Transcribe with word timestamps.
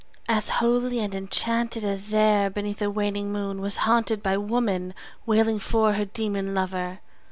as 0.27 0.49
holy 0.49 0.97
and 0.97 1.13
enchanted 1.13 1.83
As 1.83 2.11
e'er 2.11 2.49
beneath 2.49 2.81
a 2.81 2.89
waning 2.89 3.31
moon 3.31 3.61
was 3.61 3.77
haunted 3.77 4.23
15 4.23 4.23
By 4.23 4.35
woman 4.37 4.93
wailing 5.27 5.59
for 5.59 5.93
her 5.93 6.05
demon 6.05 6.55
lover! 6.55 7.01